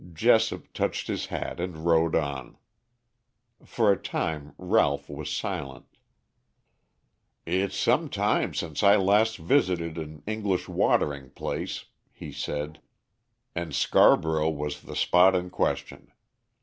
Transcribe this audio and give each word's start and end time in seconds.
Jessop 0.13 0.73
touched 0.73 1.05
his 1.05 1.27
hat 1.27 1.59
and 1.59 1.85
rode 1.85 2.15
on. 2.15 2.57
For 3.63 3.91
a 3.91 3.95
time 4.01 4.55
Ralph 4.57 5.07
was 5.11 5.29
silent. 5.31 5.85
"It's 7.45 7.75
some 7.77 8.09
time 8.09 8.55
since 8.55 8.81
I 8.81 8.95
last 8.95 9.37
visited 9.37 9.99
an 9.99 10.23
English 10.25 10.67
watering 10.67 11.29
place," 11.29 11.85
he 12.11 12.31
said, 12.31 12.81
"and 13.53 13.75
Scarborough 13.75 14.49
was 14.49 14.81
the 14.81 14.95
spot 14.95 15.35
in 15.35 15.51
question. 15.51 16.11